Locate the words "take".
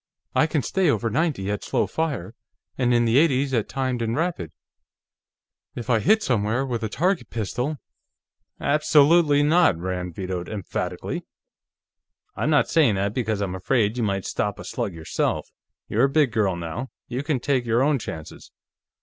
17.39-17.67